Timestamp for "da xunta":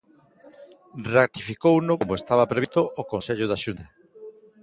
3.47-3.85